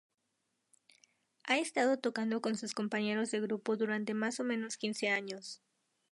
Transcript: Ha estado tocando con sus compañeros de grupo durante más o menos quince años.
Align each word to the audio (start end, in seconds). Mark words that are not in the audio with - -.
Ha 1.43 1.59
estado 1.59 1.99
tocando 1.99 2.41
con 2.41 2.57
sus 2.57 2.73
compañeros 2.73 3.29
de 3.29 3.39
grupo 3.39 3.77
durante 3.77 4.15
más 4.15 4.39
o 4.39 4.43
menos 4.43 4.77
quince 4.77 5.09
años. 5.09 5.61